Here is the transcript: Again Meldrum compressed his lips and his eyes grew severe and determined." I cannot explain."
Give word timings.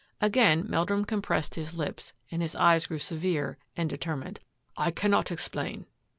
Again 0.19 0.65
Meldrum 0.67 1.05
compressed 1.05 1.53
his 1.53 1.75
lips 1.75 2.13
and 2.31 2.41
his 2.41 2.55
eyes 2.55 2.87
grew 2.87 2.97
severe 2.97 3.59
and 3.77 3.87
determined." 3.87 4.39
I 4.75 4.89
cannot 4.89 5.31
explain." 5.31 5.85